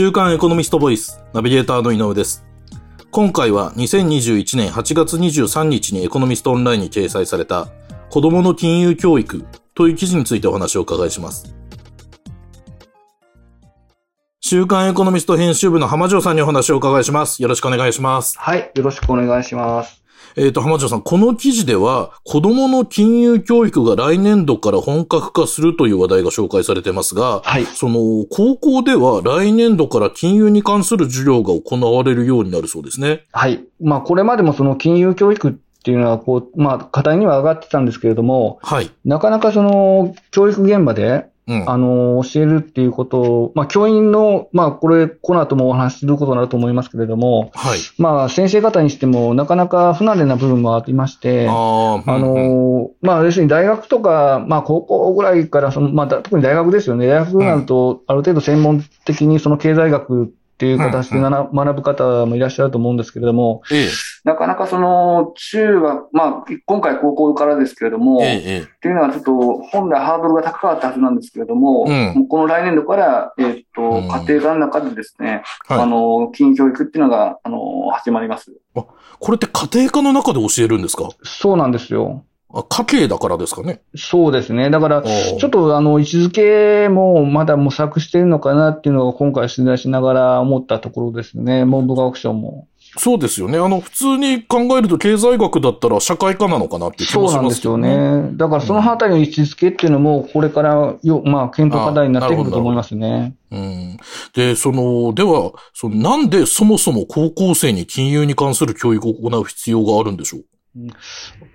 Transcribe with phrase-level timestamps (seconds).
[0.00, 2.42] 週刊エコノミストボイス、ナビゲーターの井上です。
[3.10, 7.68] 今回は2021年8月23日にエコノミストオンラインに掲載された
[8.08, 9.44] 子供の金融教育
[9.74, 11.54] という記事についてお話をお伺いします。
[14.40, 17.42] 週刊エコノミスト編集部の浜城さんにお話をお伺いします。
[17.42, 18.38] よろしくお願いします。
[18.38, 18.70] はい。
[18.74, 19.99] よろしくお願いします。
[20.36, 27.64] えっ、と、浜城さん、この記事では、子供の金融教育が来年度から本格化するという話題が紹介されてますが、はい。
[27.66, 33.24] その、高校では来年度から金融に関する授業が行われるようになるそうですね。
[33.32, 33.64] はい。
[33.80, 38.90] まあ、これまでもその金融教育っていうのは、こう、まあ、課題には上がってたんですけれども、はい。
[39.04, 41.68] なかなかその、教育現場で、うん。
[41.68, 47.78] あの、教えるっていうことを、まあ、教員の、まあ、これ、この後もお話しすることになると思いますけれども、はい。
[47.98, 57.08] まあ、先生方にしても、なかなか不慣れな部分もありまして、ああ、あうんうんの、まあ、要するに大学とか、まあ、高校ぐらいから、その、まあ、だ特に大学ですよね。
[57.08, 63.88] 大学になると、ある程度専門的にその経済学っていう形で学ぶ方もいらっしゃると思うんですけれども、え
[64.24, 75.72] なかなかその、中学、まあ、今回高校からですけれども、っていうのはちょっと本来ハードルが高かったはずなんですけれども、うんもうこの来年度から、えーっと、うん家庭科の中でですね、え。
[75.74, 75.82] はい。
[75.84, 78.52] あの、金融教育っていうのが、あの、始まります。
[78.74, 81.08] これって家庭科の中で教えるんですか？
[81.22, 82.24] そうなんですよ。
[82.52, 83.82] あ家計だからですかね。
[83.94, 84.70] そうですね。
[84.70, 91.64] だから、ちちょっとあの、位置づけもまだ模索してるのかなっていうのを今回取材しながら思ったところですね。
[91.64, 92.66] 文部科学省も。
[92.98, 93.56] そうですよね。
[93.56, 98.22] あの、普通に考えると経済学だったら社会科なのかなって気そもしうなんですよますけどね。
[98.22, 98.30] ね。
[98.32, 103.36] だからそのあたりの位置づけっていうのも、これからよ、まあ、検討課題になってくると思いますね。
[103.52, 103.96] うん。
[104.34, 110.44] で、その、では、その、なんでそもそも高校生に金融に関する教育を行う必要があるんでしょう？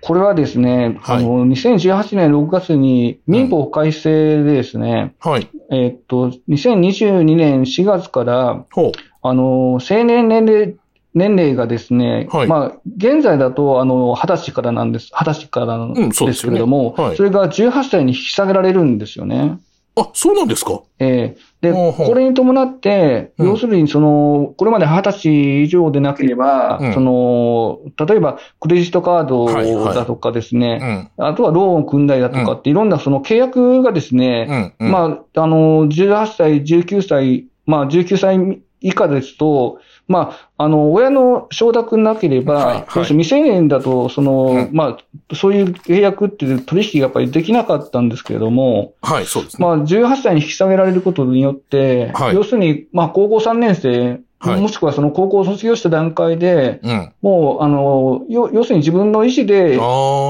[0.02, 5.48] これはですね、はいあの、2018年6月に民法改正でですね、はい。
[5.70, 8.92] えっと、2022年4月から、ほう。
[9.22, 10.76] あの、成年年齢、
[11.14, 19.58] 年齢がですね、はいまあ、現在だと、あの、20歳からなんです、20歳からなんうんそうでですけれども、はいそれが18歳に引き下げられるんですよね。
[19.98, 20.82] あ、そうなんですか？
[20.98, 21.36] ええ。
[21.62, 22.08] で、ほうほう。
[22.08, 23.48] これに伴って、うん。
[23.48, 26.92] 要するに、その、これまで20歳以上でなければ、うん。
[26.92, 29.94] その、例えば、クレジットカードはいはい。
[29.94, 31.10] だとかですうね、ん。
[31.16, 34.74] あとはローンを組んだりだとかって、いろんなその契約がですね。
[34.78, 44.98] まあ、あの、18歳、19歳、まあ、19歳以下ですと、まあ、あの、親の承諾なければ、はいはい未成年だと、その、うんま
[45.30, 49.66] あ、そういう契約っていう取引がやっぱりできなかったんですけれども、はい、そうですね。
[49.66, 57.12] まあ、18歳に引き下げられることによって、はい要するに、まあ、高校3年生、はいもしくはその高校を卒業した段階で、うん。
[57.22, 59.78] もう、あの、要要するに自分の意思で。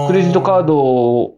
[0.06, 1.35] クレジットカードを、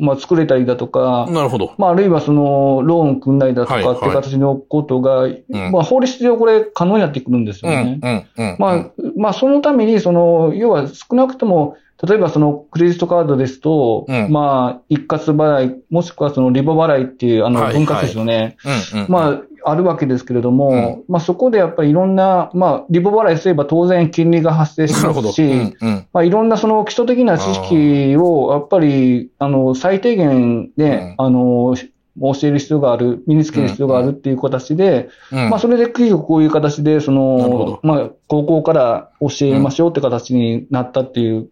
[0.00, 1.74] まあ、作れたりだとか、なるほど。
[1.78, 8.26] まあ、あるいはその、ローン組んだりだとはいかっていう形のことが、んまあ、法律上これ可能になってくるんですうん、よね。
[8.36, 8.56] うん、うん。
[8.58, 18.56] まあ、まあ、そのために、その、要は少なくとも、例えばそのクレジットカードですと、うんまあ、一括払い、もしくはそのリボ払いっていう、あの、はい分割ですよね。
[18.92, 19.06] うん、うん。
[19.08, 24.94] まあ、あるわけですけれども、まあ、そこでやっぱりいろんな、まあ、リボ払いすれば当然金利が発生し。
[25.04, 26.06] ますし、うん、うん。
[26.12, 31.74] まあ、いろんなその基礎的な知識を、やっぱり、あの、最低限で、あの、
[32.20, 41.48] 教える必要がある、身につける必要があるっていう形で、うんまあ、それで結局こういう形で、その、まあ、高校から教えましょうって形になったっていう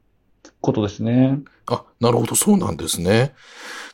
[0.64, 1.38] ことですね。
[1.66, 3.34] あ、なるほど、そうなんですね。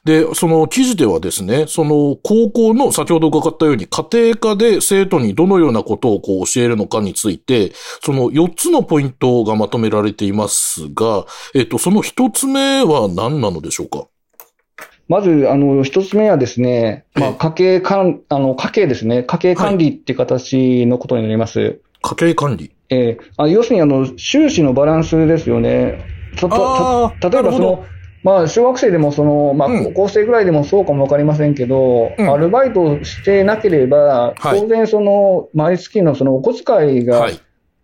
[0.04, 7.72] で、その記事ではですね、その高校の先ほど伺ったように家庭科で生徒にどのようなことをこう教えるのかについて、
[8.02, 14.06] その4つのポイントがまとめられていますが、えっと、その1つ目は何なのでしょうか？
[15.06, 19.24] まず、あの、一つ目はですね、まあ、ええ家計管、あの、家計ですね。
[19.24, 21.80] 家計管理っていう形のことになります。
[22.00, 22.70] 家計管理。
[22.90, 26.19] ええあ要するに、あの、収支のバランスですよね。
[26.48, 27.84] たとあーた例えば、その、
[28.22, 37.40] まあ、小学生でも、その、まあ、うん高校生ぐらいでもそうかもわかりませんけど、うんアルバイトをしてなければ、はい当然、その、毎月のそのお小遣いが、はい。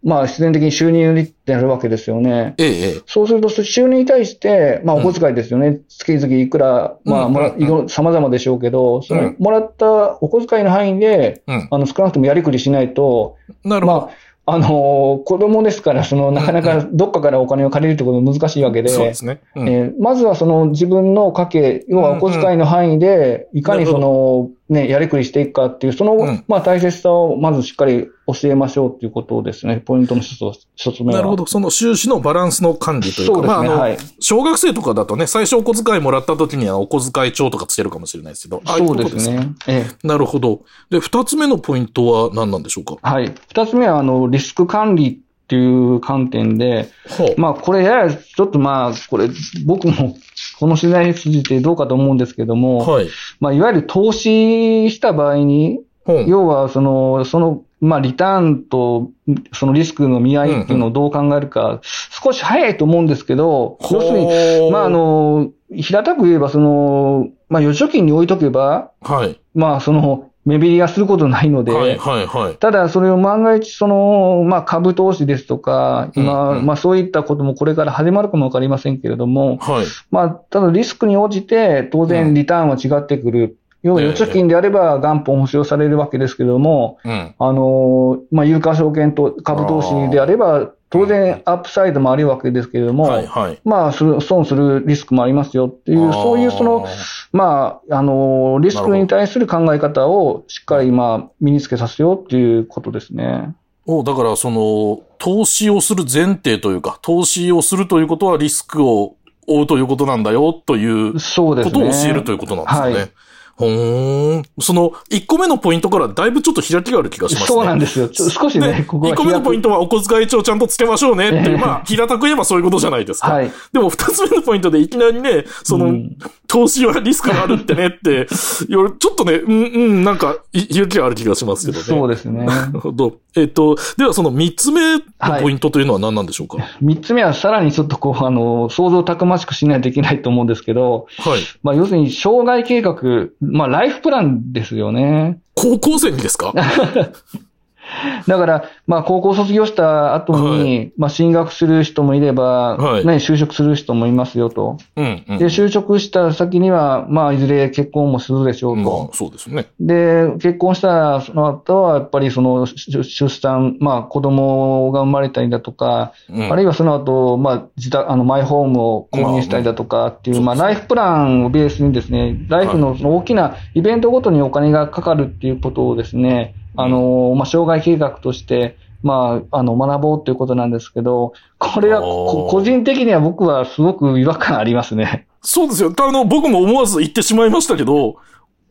[0.06, 2.54] まあ、必然的に収入になるわけですよね。
[2.58, 3.02] ええ、ええ。
[3.06, 5.80] そうすると、収入に対して、まあ、お小遣いですよね。
[5.88, 7.54] 月々いくら、まあ、もら、
[7.88, 11.68] 様々でしょうけど、そのうん、もらったお小遣いの範囲で、うん。
[11.72, 14.00] あの、少なくともやりくりしないと、なるほど。
[14.00, 14.10] まあ、
[14.48, 19.40] あのー子供ですから、その、なかなかどっかからお金を借りるってことは難しいわけで、そうですね。
[19.56, 19.68] うん。
[19.68, 29.76] えーまずはその自分の家計、要はお小遣いの範囲で、いかにその、ね、やりくりしていくかっていう、その、うんまあ大切さをまずしっかり教えましょうっていうことですね。
[29.76, 31.20] ポイントの一つと、一つ目は。
[31.20, 31.46] なるほど。
[31.46, 33.48] その収支のバランスの管理というか、そうですね。
[33.48, 33.98] まあ、あの、はい。
[34.18, 38.60] 小学生とかだとね、最初お小遣いもらった時にはお小遣い帳とかつけるかもしれないですけど。
[38.66, 39.54] そうですね。
[39.68, 40.06] ええ。
[40.06, 40.62] なるほど。
[40.90, 42.96] で、二つ目のポイントは何なんでしょうか？
[43.00, 43.32] はい。
[43.48, 49.28] 二つ目は、あの、リスク管理っていう観点で、はまあ、これやや、ちょっとまあ、これ、
[49.64, 50.16] 僕も、
[50.58, 53.08] この取材筋でどうかと思うんですけども、はい。
[53.40, 55.80] まあ、いわゆる投資した場合に、
[56.26, 59.10] 要は、その、その、まあ、リターンと、
[59.52, 69.38] そのリスクの見合いっていうのをどう考えるか、少し早いと思うんですけど、要するに、まあ、あの、平たく言えば、その、まあ、預貯金に置いとけば、はい。
[69.54, 72.56] まあ、その、目減りはすることないので、はい、はい、はい。
[72.56, 79.86] ただ、それを万が一、その、まあ、株投資ですとか、今、うんうんまあ、そういったこともこれから始まるかもわかりませんけれども、はい。
[80.12, 83.58] まあ、ただリスクに応じて、当うん然リターンは違ってくる。
[83.82, 87.34] 要は、ええ預貯金であれば元本保証されるわけですけれども、うん。
[87.36, 93.60] あの、まあ、有価証券と株投資であれば、当然アップサイドもあるわけですけれども、はい、はい。
[93.64, 96.86] まあ、損するリスクもありますよっていう、そういうその、
[97.32, 103.54] まあ、あの、リスクに対する考え方をしっかり、まあ、身につけさせようっていうことですね。
[103.86, 109.16] おだから、その、投資をする前提というか、投資をするということはリスクを
[109.46, 111.72] 負うということなんだよ、というそうですね。
[111.72, 113.12] ことを教えるということなんですよね。
[113.58, 114.42] はいほーん。
[114.60, 117.46] その、1個目のポイントからだいぶちょっと開きがある気がしますね。
[117.46, 118.10] そうなんですよ。
[118.12, 123.32] 少しで、ね、ここ1が個目のポイントはお小遣い帳ちゃんとつけましょうねっていう、ええまあ、平たく言えばそういうことじゃないですか。
[123.32, 123.50] はい。
[123.72, 126.16] でも二つ目のポイントでいきなりね、その、うん
[126.48, 128.26] 投資はリスクがあるってねって、
[128.68, 131.84] よちょっとね、うん、うん、なんか、い勇気がある気がしますけどね。
[131.84, 132.44] そうですね。
[132.44, 133.16] なるほど。
[133.36, 135.00] えっと、ではその三つ目の
[135.40, 136.58] ポイントというのは何なんでしょうか？
[136.80, 141.40] 三つ目はさらにちょっとこう、あの、想像たくましくしないといけないと思うんですけど、はい。
[141.62, 142.94] まあ、要するに、障害計画、
[143.40, 145.38] まあ、ライフプランですよね。
[145.54, 146.52] 高校生にですか？
[148.26, 154.78] だから、まあ、高校卒業した後に、まあ、進学する人もいれば、はいね、就職する人もいますよと。
[154.96, 155.38] うん、うん。
[155.38, 159.10] で、就職した先には、まあ、いずれ結婚もするでしょうまと。
[159.12, 159.66] あ、そうですね。
[159.80, 185.26] で、結婚したら、その後は、やっぱりその、出出産、まあ、子供が生まれたりだとか、うん、あるいはその後、まあ、自宅、あの、マイホームを購入したりだとかっていう、まあ、まあライフプランをベースにですね、ライフのその大きなイベントごとにお金がかかるっていうことをですね、あの、まあ、障害計画として、まあ、あの、学ぼうということなんですけど、これはこ個人的には僕はすごく違和感ありますね。
[185.42, 185.92] そうですよ。
[185.96, 188.16] あの、僕も思わず言ってしまいましたけど、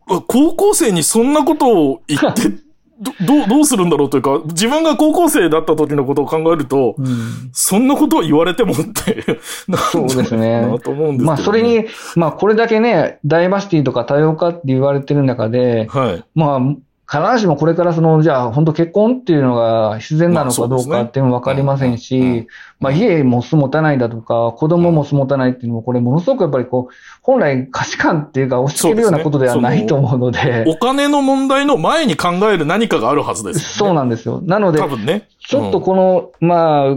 [0.08, 2.50] あ高校生にそんなことを言って、
[3.00, 9.40] ど、どう、どうするんだろうというか、自分が高校生だった時のことを考えると、うんそんなことを言われてもって、
[9.92, 11.24] そうですねなと思うんですけど、ね。
[11.26, 11.86] まあ、それに、
[12.16, 16.24] まあ、これだけね、ダイバーシティとか多様化って言われてる中で、はい。
[16.36, 16.60] まあ、
[17.08, 22.48] 必ずしもこれからその、じゃあ、本当結婚っていうのが必然なのかどうかっていうのもわかりませんし、
[22.80, 34.42] まあ、家も住もたないだとか、子供も住もたないっていうのも、これものすごくやっぱりこう、本来価値観っていうか押し付けるようなことではないと思うので、お金の問題の前に考える何かがあるはずです、そうなんですよ。
[34.44, 35.28] なので多、分ね。
[35.48, 36.96] ちょっとこの、まあ、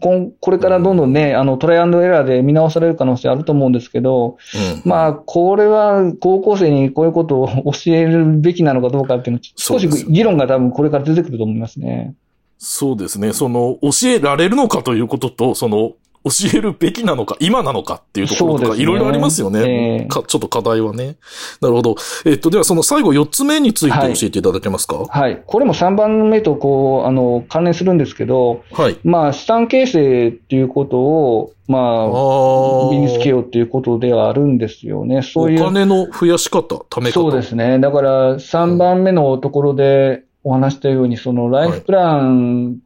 [0.00, 4.38] こんこれからどんどんね、あの、トライアンドエラーで見直される可能性あると思うんですけど、
[4.84, 12.14] うん、まあ、これは高校生にこういうことを教えるべきなのかどうかっていうの、少し議論が多分これから出てくると思いますね。
[12.64, 13.32] そうですね。
[13.32, 15.94] その、教えられるのかということと、その、
[16.24, 20.22] 教えるべきなのか、今なのかっていうところとか、いろいろありますよね、ええか。
[20.24, 21.16] ちょっと課題はね。
[21.60, 21.96] なるほど。
[22.24, 24.98] えっと、ではその最後4つ目について教えていただけますか？
[24.98, 25.08] はい。
[25.08, 25.42] はい。
[25.44, 28.62] これも3番目とこう、あの、関連するんですけど、
[29.02, 35.22] まあ、資産形成っていうことを、まあ身につけようっていうことではあるんですよね。
[35.22, 35.62] そういう。
[35.62, 37.14] お金の増やし方、ため方。
[37.14, 37.80] そうですね。
[37.80, 42.78] だから、3番目のところでお話したように、そのライフプラン、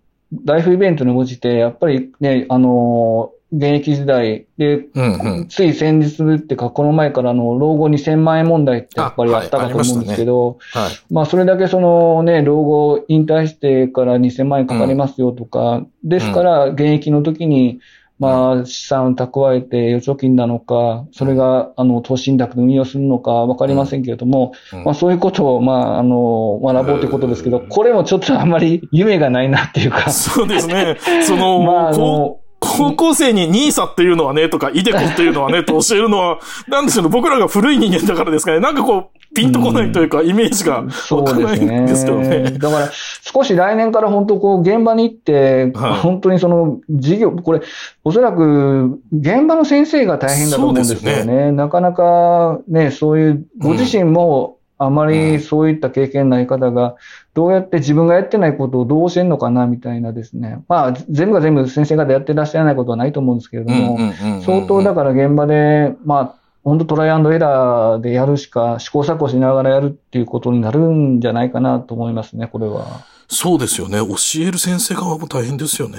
[0.44, 5.48] ライフイベントに応じて、やっぱりね、あの、現役時代で、うんうん。
[5.48, 10.90] つい先日っていうか、この前からの老後2000万円問題ってやっぱりあったかと思うんですけど、はい。
[11.10, 17.78] まあ、それだけそのね、老後引退してから2000万円かかりますよとか、ですから、現役の時に、
[18.18, 24.84] まあ、資産を蓄えて預貯金なのか、それが、あの、投資信託の運用するのかわかりませんけれども、うん。
[24.84, 27.68] まあ、そういうことを、まあ、あの、学ぼうということですけど、うん。
[27.68, 30.96] これもちょっとあんまり夢がないなっていうか、そうですね。
[31.26, 38.60] その、まあ、あこの、う高校生にニーサっていうのはね、とか、イデコっていうのはね、と教えるのは、なんでしょうね、僕らが古い人間だからですかね。
[38.60, 41.80] なんかこう、ピンとこないというか、イメージがそうわかないですね。
[41.80, 42.50] んですけどね。
[42.52, 42.90] だから、
[43.22, 47.60] 少し来年から本当こう、現場に行って、はい本当にその、事業、これ、
[48.04, 51.52] おそらく、現場の先生が大変だと思うんですよそうですね。
[51.52, 56.96] なかなか、ね、そういう、ご自身も、あまりそういった経験ない方が、
[57.34, 60.62] どうやって自分がやってないことをどう教えるのかなみたいなですね。
[60.68, 63.98] まあ、全部が全部先生方やってらっしゃらないことはないと思うんですけれども、
[64.42, 66.34] 相当だから現場で、まあ、
[66.66, 73.06] 本当トライアンドエラーでやるしか、試行錯誤しながらやるっていうことになるんじゃないかなと思いますね、これは。
[73.28, 73.98] そうですよね。
[73.98, 75.98] 教える先生側も大変ですよね。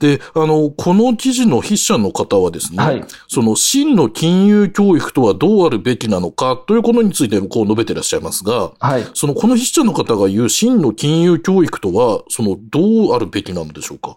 [0.00, 14.16] で、あの、この記事の筆者の方はですね、はい、その真の金融教育とはどうあるべきなのかということについてこう述べていらっしゃいますが、はい、そのこの筆者の方が言う真の金融教育とは、そのどうあるべきなのでしょうか？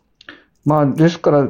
[0.63, 1.47] まあ、ですから、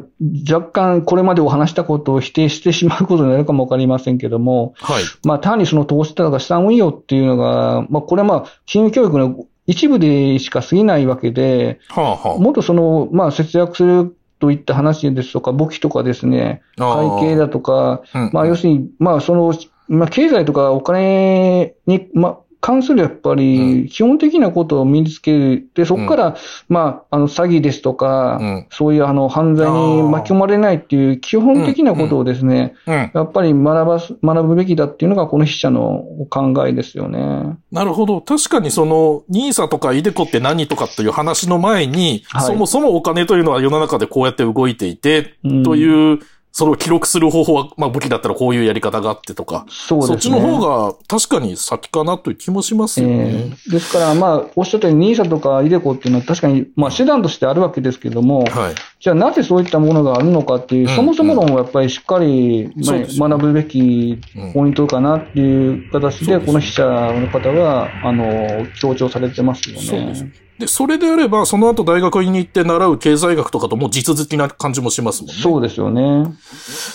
[0.49, 5.03] 若干これまでお話したことを否定してしまうことになるかもわかりませんけども、はい。
[5.25, 19.53] まあ、単にその投資とか資産運用っていうのが、まあ、これはまあ、金融教育の一部でしか過ぎないわけで、はあはあ、もっとその、まあ、節約するといった話ですとか、簿記とかですね、会計だとか、うん、まあ、要するに、まあ、その、
[19.87, 25.67] まあ、経済とかお金に、まあ、関するやっぱり、基本的なことを身につける。
[25.73, 26.35] で、そこから、
[26.69, 28.39] まあ、あの、詐欺ですとか、
[28.69, 37.57] そういうあの、犯罪に巻き込まれないっていう基本的なことをですね、やっぱり学ばす、学ぶべきだっていうのがこの筆者の考えですよね。
[37.71, 38.21] なるほど。
[38.21, 46.19] 確かにその、ニーサとかイデコって何とかという話の前に、そもそもお金というのは世の中でこうやって動いていて、という、
[46.51, 49.65] それを記録する方法は、まあ武器だったらこういうやり方があってとか。
[49.69, 50.13] そうですね。
[50.13, 53.13] そっちの方が確かに先かなという気もしますよね。
[53.15, 58.75] えー、ですから、まあ、おっしゃったように NISA とかイデコっていうのは確かに、まあ手段としてあるわけですけども、はい。
[58.99, 64.19] じゃあなぜそういったものがあるのかっていう、そもそも論をやっぱりしっかり、まあ、学ぶべき
[64.53, 69.81] ポイントかなっていう形で、この筆者の方は、あの、強調されてますよね。
[69.81, 70.25] そうです。
[70.61, 75.41] で、それであれば、その後大学に行って習う経済学とかとも地続きな感じもしますもんね。
[75.41, 76.23] そうですよね。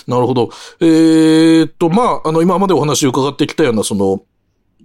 [0.06, 0.50] なるほど。
[0.80, 4.22] えー、っと、まあ、あの、今までお話を伺ってきたような、その、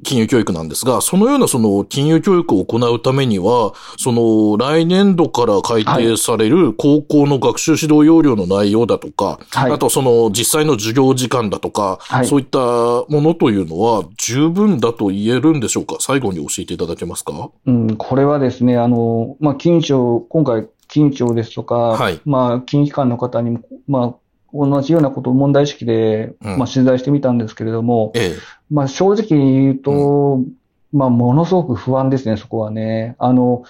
[0.03, 15.97] 金融教育なんですが、そのようなその金融教育を行うためには、その来年度から改定される高校の学習指導要領の内容だとか、はい、あとその実際の授業時間だとか、はい、そういったものというのは十分だと言えるんでしょうか？
[15.99, 17.49] 最後に教えていただけますか？
[17.65, 24.15] うん、これはですね、あの、まあ、金融庁、今回、金融庁ですとか、はい、まあ、金融機関の方にも、まあ、
[24.53, 28.37] 同じようなことを問題意識で、うん、まあ、取材してみたんですけれども、ええ、
[28.69, 30.53] まあ、正直言うと、うん、
[30.93, 33.15] まあ、ものすごく不安ですね、そこはね。
[33.17, 33.63] あの、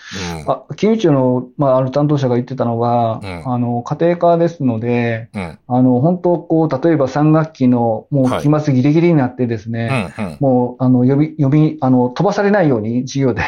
[0.44, 13.44] うん、あ金融庁の、まあ、ある担当者が言ってたのは、うん、あの、家庭科ですので、うん、あの、本当、こう、例えば3学期の、もう期末ギリギリになってですね、はい、もう、あの、呼び、呼び、あの、飛ばされないように、授業で。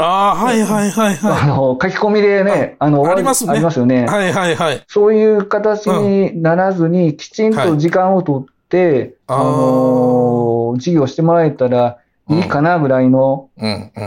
[0.00, 1.42] ああ、はいはいはいはい。
[1.42, 3.52] あの、書き込みでね、あの、ありますね。
[3.52, 4.06] ありますよね。
[4.06, 4.84] はいはいはい。
[4.88, 11.98] そういう形にならずに、きちんと時間をとって、はい、あの、授業してもらえたら
[12.30, 13.50] いいかなぐらいの、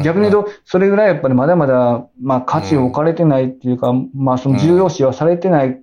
[0.04, 5.80] 逆に言うと、それぐらいやっぱりまだまだ、まあ価値を置かれてないっていうか、まあその重要視はされてない。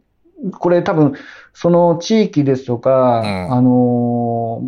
[0.59, 1.15] これ多分、
[1.53, 4.63] その地域ですとか、あの、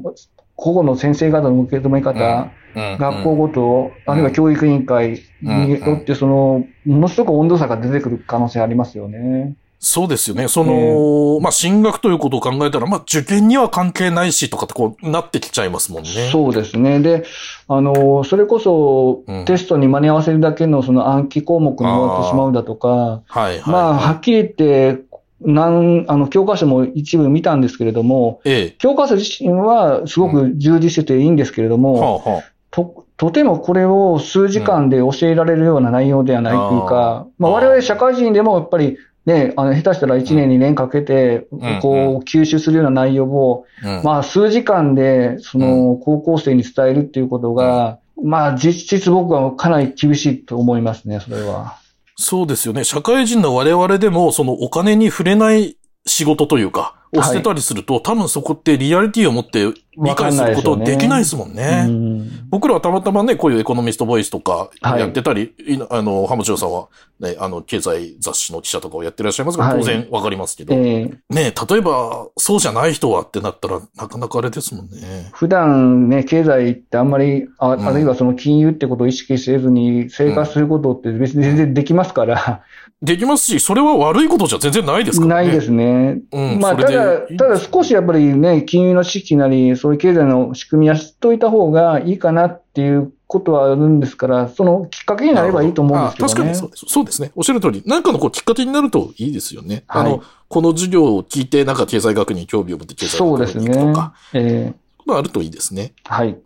[0.56, 9.56] 個々の先生方の受け止め方、学校ごと、あるいは教育委員会によって、その、ものすごく温度差が出てくる可能性ありますよね。
[9.84, 10.46] そうですよね。
[10.46, 16.30] その、えー、まあ、進学ということを考えたら、まあ、受験には関係ないしとかってこうなってきちゃいますもんね。
[16.30, 17.00] そうですね。
[17.00, 17.24] で、
[17.66, 25.02] あの、それこそ、テストに間に合わせるだけのその暗記項目に終わってしまうだとか、はいはい、まあ、はっきり言って、
[25.44, 41.46] なん、あの、教科書も一部見たんですけれども、ええ、教科書自身はすごく充実してていいんですけれども、うんはあはあ、と、とてもこれを数時間で教えられるような内容ではないというか、うん、まあ我々社会人でもやっぱりね、あの、下手したら1年2年かけて、
[41.80, 43.66] こう、吸収するような内容を、
[44.02, 51.76] まあ数時間で、その、高校生に伝えるっていうことが、まあ実質僕はかなり厳しいと思いますね、それは。
[52.22, 52.84] そうですよね。
[52.84, 55.76] 社会人の我々でも、そのお金に触れない
[56.06, 59.66] 仕事というか、を捨てたりすると、はい、多分そこってリアリティを持って
[59.96, 61.84] 理解することできないですもんね。
[61.84, 66.88] んね僕らはたまたまね、こういうエコノミストボイスとかやってたり、はい、あの、浜城さんは
[67.20, 71.44] ね、あの、経済雑誌の記者とかをやってらっしゃいますが、当然わかりますけど、はい、ね、例
[71.76, 75.28] えば、そうじゃない人はってなったら、なかなかあれですもんね。
[75.32, 82.62] 普段ね、経済ってあんまり、ああるいはその金融ってことを意識せずに生活することって別に全然できますから、
[83.02, 85.46] できますし、それは悪いことじゃ全然ないですからね。
[85.46, 86.18] ないですね。
[86.30, 86.60] うん。
[86.60, 96.34] まあ、ただ、だ、ただ少しやっぱりね、金融の知識なり、そういう経済の仕組みは知っといた方がいいかなっていうことはあるんですから、そのきっかけになればいいと思うんですけどね。
[96.34, 97.32] 確かにそうそうですね。
[97.34, 99.84] おっしゃる通り、なんかのこうきっかけになるといいですよね。
[99.86, 104.14] はい、あの、この授業を聞いて、なんか経済学に興味を持って経済学に行くとか。
[104.32, 104.68] そうですね。
[104.68, 105.02] ええー。
[105.06, 105.92] まあ、あるといいですね。
[106.04, 106.36] はい。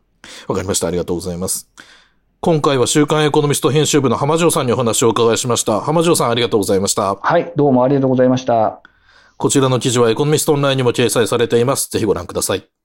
[0.48, 0.88] わかりました。
[0.88, 1.68] ありがとうございます。
[2.40, 5.80] 今回は週刊エコノミスト編集部の浜城さんにお話をお伺いしました。
[5.80, 7.16] 浜城さんありがとうございました。
[7.16, 8.80] はい、どうもありがとうございました。
[9.38, 11.90] こちらの記事はエコノミストオンラインにも掲載されています。
[11.90, 12.75] ぜひご覧ください。